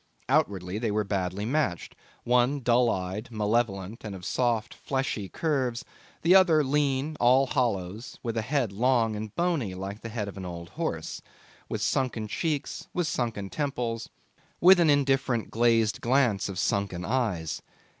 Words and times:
Outwardly 0.27 0.79
they 0.79 0.89
were 0.89 1.03
badly 1.03 1.45
matched: 1.45 1.95
one 2.23 2.61
dull 2.61 2.89
eyed, 2.89 3.29
malevolent, 3.31 4.03
and 4.03 4.15
of 4.15 4.25
soft 4.25 4.73
fleshy 4.73 5.29
curves; 5.29 5.85
the 6.23 6.33
other 6.33 6.63
lean, 6.63 7.15
all 7.19 7.45
hollows, 7.45 8.17
with 8.23 8.35
a 8.35 8.41
head 8.41 8.71
long 8.71 9.15
and 9.15 9.35
bony 9.35 9.75
like 9.75 10.01
the 10.01 10.09
head 10.09 10.27
of 10.27 10.37
an 10.37 10.43
old 10.47 10.69
horse, 10.69 11.21
with 11.69 11.83
sunken 11.83 12.27
cheeks, 12.27 12.87
with 12.95 13.05
sunken 13.05 13.51
temples, 13.51 14.09
with 14.59 14.79
an 14.79 14.89
indifferent 14.89 15.51
glazed 15.51 16.01
glance 16.01 16.49
of 16.49 16.57
sunken 16.57 17.05
eyes. 17.05 17.61